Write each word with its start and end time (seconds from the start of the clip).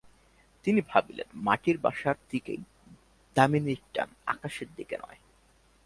তিনি 0.65 0.81
ভাবিলেন, 0.81 1.29
মাটির 1.35 1.77
বাসার 1.77 2.17
দিকেই 2.29 2.61
দামিনীর 3.35 3.81
টান, 3.93 4.09
আকাশের 4.25 4.69
দিকে 4.75 4.95
নয়। 4.97 5.19